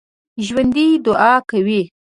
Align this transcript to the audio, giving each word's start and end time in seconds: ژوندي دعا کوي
ژوندي 0.45 0.85
دعا 1.05 1.33
کوي 1.49 1.81